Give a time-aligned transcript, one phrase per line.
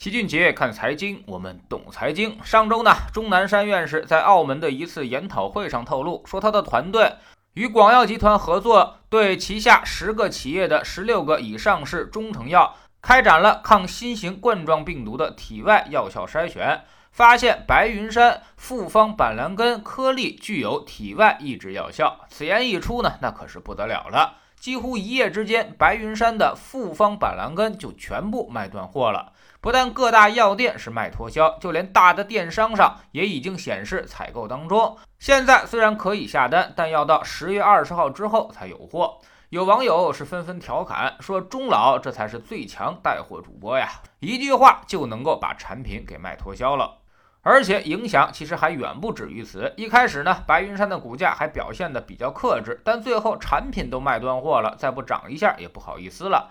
[0.00, 2.38] 齐俊杰看财经，我们懂财经。
[2.42, 7.16] 上周呢，钟南山院士在澳门的一次研讨会上透露，说他的团队
[7.52, 16.82] 与广药集团合作，对旗下十个企业的十六个已上市中成药开展了抗新型冠状病毒的体外药效筛选，
[17.12, 22.24] 发现白云山复方板蓝根颗粒具有体外抑制药效。
[22.30, 29.32] 此言一出呢，那可是不得了了，几乎一夜之间，白云山的复方板蓝根就全部卖断货了。
[29.62, 34.96] 不但各大药店是卖脱销，就连大的电商上也已经显示采购当中。
[35.18, 39.18] 现在虽然可以下单，但要到十月二十号之后才有货。
[39.48, 43.88] 有网友是纷纷调侃说：“钟老这才是最强带货主播呀，
[44.20, 46.98] 一句话就能够把产品给卖脱销了。”
[47.42, 49.72] 而且影响其实还远不止于此。
[49.76, 56.50] 一开始呢，白云山的股价还表现得比较克制，但最后产品都卖断货了，再不涨一下也不好意思了。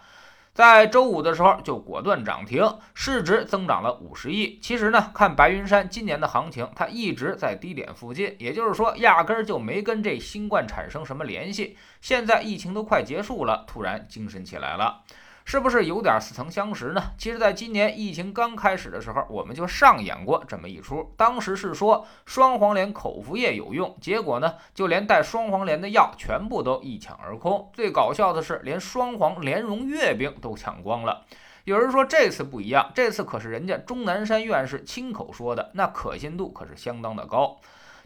[0.51, 4.59] 在周五的时候就果断涨停，市值增长了五十亿。
[4.61, 11.77] 其实呢，看白云山今年的行情，它一直在低点附近，也就是说，压根儿就没跟这新冠产生什么联系。
[12.01, 15.03] 现在疫情都快结束了，突然精神起来了。
[15.49, 17.01] 是不是有点似曾相识呢？
[17.17, 21.11] 其实，在今年疫情刚开始的时候，我们就上演过这么一出。
[21.17, 27.67] 当时是说双黄连口服液有用，结果呢，就连带双黄连的药全部都一抢而空。
[27.73, 31.25] 最搞笑的是，连双黄莲蓉月饼都抢光了。
[31.63, 37.57] 有人说这次不一样，这次可是人家钟南山院士亲口说的，那可信度可是相当的高。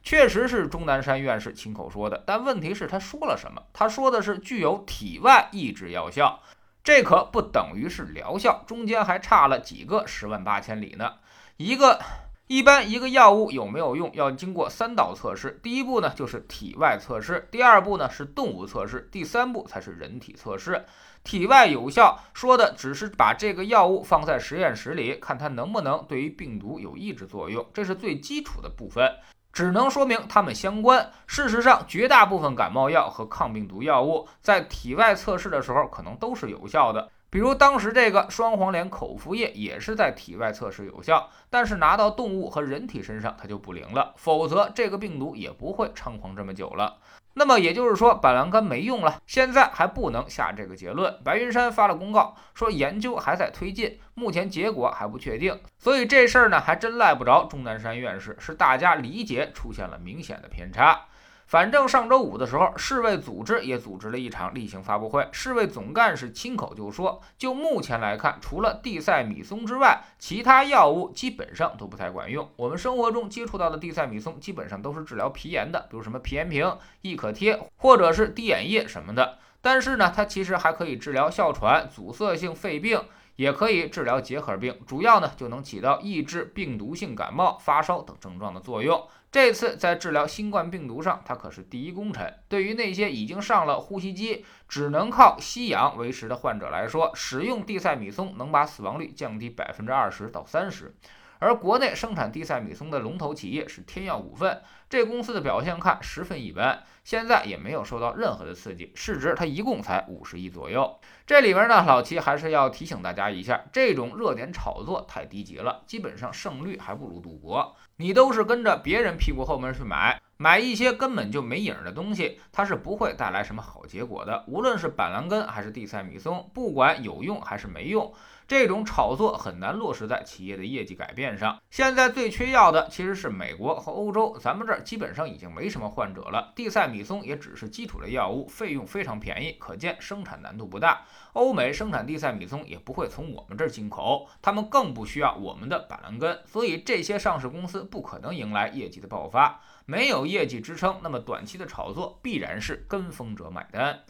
[0.01, 3.61] 确实是钟南山院士亲口说的，但问题是，他说了什么？
[3.73, 6.39] 他说的是具有体外抑制药效。
[6.83, 11.13] 这可不等于是疗效，中间还差了几个十万八千里呢。
[11.55, 12.01] 一个
[12.47, 15.61] 一般一个药物有没有用，要经过三道测试。
[15.63, 20.83] 第一步呢就是体外测试，第二步呢是动物测试，第三步才是人体测试。
[21.23, 29.09] 体外有效说的只是把这个药物放在实验室里，看它能不能对于病毒有抑制作用，这是最基础的部分。
[29.53, 31.11] 只能说明它们相关。
[31.27, 37.09] 事实上，绝大部分感冒药和抗病毒药物在体外测试的时候可能都是有效的。
[37.29, 46.97] 比如当时这个双黄连口服液也是在体外测试有效，但是拿到动物和人体身上它就不灵了，否则这个病毒也不会猖狂这么久了。
[47.35, 51.15] 那么也就是说，板蓝根没用了，现在还不能下这个结论。
[51.23, 55.59] 白云山发了公告说，研究还在推进，目前结果还不确定。
[55.77, 61.05] 所以这事儿呢，还真赖不着钟南山院士，是大家理解出现了明显的偏差。
[61.53, 65.29] 反正上周五的时候，世卫组织也组织了一场例行发布会。
[65.31, 72.49] 世卫总干事亲口就说，就目前来看，除了地塞米松之外，其他药物基本上都不太管用。
[72.55, 79.37] 我们生活中接触到的地塞米松，基本上都是治疗皮炎的，比如什么皮炎平、易可贴，或者是滴眼液什么的。
[79.63, 83.01] 但是呢，它其实还可以治疗哮喘、阻塞性肺病。
[83.35, 89.07] 也可以治疗结核病，主要呢就能起到抑制病毒性感冒、发烧等症状的作用。
[89.31, 92.31] 这次在治疗新冠病毒上，它可是第一功臣。
[92.47, 100.93] 对于那些已经上了呼吸机、只能靠吸氧维持的患者来说，使用地塞米松能把死亡率降低百分之二十到三十。
[101.39, 110.99] 而国内生产地塞米松的龙头企业是天药股份，这公司的表现看十分一般，现在也没有受到任何的刺激，市值它一共才五十亿左右。
[111.25, 117.75] 这里边呢，老齐还是要提醒大家一下，这种热点炒作太低级了，基本上胜率还不如赌博。
[117.97, 124.43] 你都是跟着别人屁股后面去买，买一些根本就没影的东西，它是不会带来什么好结果的。
[124.47, 128.13] 无论是板蓝根还是地塞米松，不管有用还是没用。
[128.45, 131.61] 这种炒作很难落实在企业的业绩改变上。
[131.71, 136.51] 现在最缺药的其实是美国和欧洲，咱们这儿基本上已经没什么患者了。
[136.53, 141.01] 地塞米松也只是基础类药物，费用非常便宜，可见生产难度不大。
[141.33, 149.59] 欧美生产地塞米松也不会从我们这儿进口，他们更不需要我们的板蓝根，所以这些上市公司不可能迎来业绩的爆发。
[149.85, 154.03] 没有业绩支撑，那么短期的炒作必然是跟风者买单。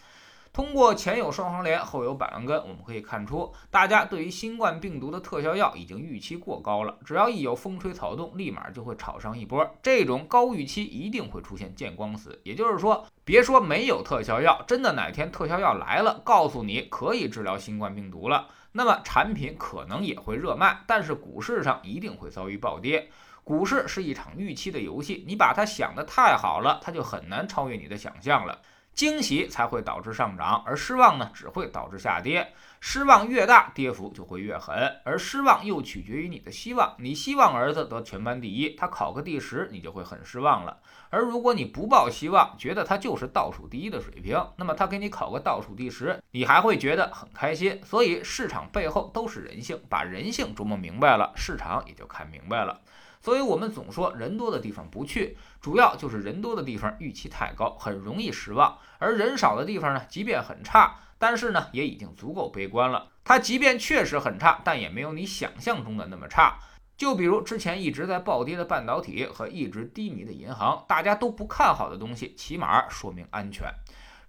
[0.54, 6.96] 通过前有双黄连，后有板蓝根，我们可以看出，大家对于新冠病毒的特效药已经预期过高了。
[7.04, 9.68] 只要一有风吹草动，立马就会炒上一波。
[9.82, 12.40] 这种高预期一定会出现见光死。
[12.44, 23.10] 也就是说，别说没有特效药，真的哪天特效药来了，告诉你可以治疗新冠病毒了，那么产品可能也会热卖，但是股市上一定会遭遇暴跌。
[23.44, 28.60] 股市是一场预期的游戏，你把它想得太好了，它就很难超越你的想象了。
[28.94, 32.54] 惊喜才会导致上涨，而失望呢只会导致下跌。
[32.80, 34.76] 失望越大，跌幅就会越狠，
[35.06, 36.94] 而失望又取决于你的希望。
[37.00, 40.78] 你希望儿子得全班第一，他考个第十，你就会很失望了。
[41.10, 47.80] 而如果你不抱希望，觉得他就是倒数第一的水平，那么他给你考个倒数第十，你还会觉得很开心。
[47.86, 52.82] 所以市场背后都是人性，把人性琢磨明白了，市场也就看明白了。
[53.24, 63.08] 所以我们总说人多的地方不去，主要就是人多的地方预期太高，很容易失望；而人少的地方呢，即便很差，但是呢也已经足够悲观了。
[63.24, 66.60] 它即便确实很差，但也没有你想象中的那么差。
[66.98, 73.68] 就比如之前一直在暴跌的半导体和一直低迷的银行，大家都不看好的东西，起码说明安全。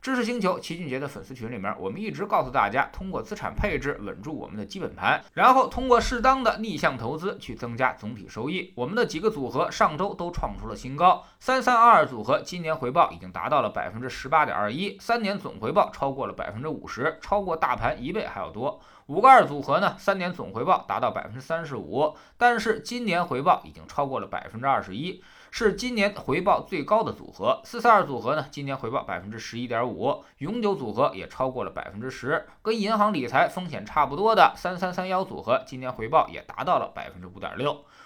[0.05, 8.71] 知识星球齐俊杰的粉丝群里面，我们一直告诉大家，通过资产配置稳住我们的基本盘，然后通过适当的逆向投资去增加总体收益。
[8.77, 18.79] 我们的几个组合上周都创出了新高，三三二二组合今年回报已经达到了百分之十八点二一，三年总回报超过了百分之五十，超过大盘一倍还要多。
[19.07, 25.23] 五个二组合呢，三年总回报达到百分之三十五，但是今年回报已经超过了百分之二十一。
[25.57, 37.85] 是今年回报最高的组合，四四二组合呢，今年回报百分之十一点五，永久组合也超过了百分之十，跟银行理财风险差不多的三三三幺组合，今年回报也达到了百分之五点六。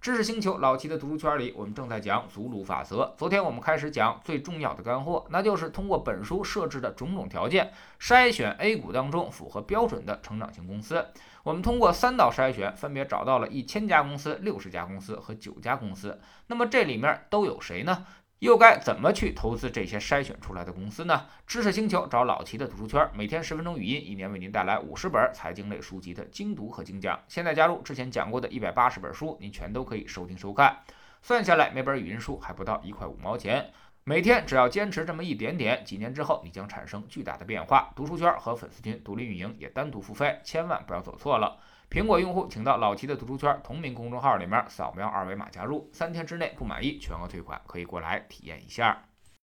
[0.00, 3.14] 知识星球老齐的读书圈里，我们正在讲祖鲁法则。
[3.18, 7.70] 昨天我们开始讲最重要的干货，那就是通过本书设置的种种条件，
[8.00, 11.04] 筛选 A 股当中符合标准的成长型公司。
[11.42, 16.18] 我们通过三道筛选，分别找到了一千家公司、六十家公司和九家公司。
[16.46, 18.06] 那么这里面都有谁呢？
[18.40, 21.26] 又该怎么去投资这些筛选出来的公司呢？
[21.46, 27.20] 知识星球找老齐的读书圈，每天十分钟语音，一年为您带来五十本财经类书籍的精读和精讲。
[27.28, 30.74] 现在加入，之前讲过的一百八十本书，您全都可以收听收看。
[31.20, 33.70] 算下来，每本语音书还不到一块五毛钱。
[34.04, 37.92] 每天只要坚持这么一点点，几年之后你将产生巨大的变化。
[37.94, 41.58] 读书圈和粉丝群独立运营，也单独付费，千万不要走错了。
[41.90, 49.09] 苹果用户请到老齐的读书圈同名公众号里面扫描二维码加入，三天之内不满意全额退款，可以过来体验一下。